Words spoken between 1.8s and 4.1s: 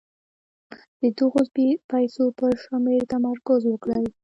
پيسو پر شمېر تمرکز وکړئ.